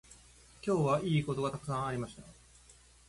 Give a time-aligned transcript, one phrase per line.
[0.65, 2.23] 今日はいいことがたくさんありました。